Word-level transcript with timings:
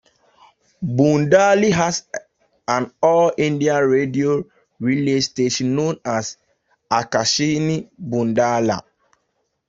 Bomdila 0.95 1.71
has 1.73 2.07
an 2.67 2.91
All 3.03 3.31
India 3.37 3.85
Radio 3.87 4.43
Relay 4.79 5.19
station 5.19 5.75
known 5.75 5.99
as 6.03 6.37
Akashvani 6.89 7.87
Bomdila. 8.03 8.81